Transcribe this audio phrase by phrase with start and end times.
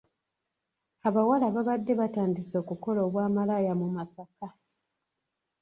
[1.07, 4.47] Abawala babadde batandise okukola obwamalaaya mu Masaka.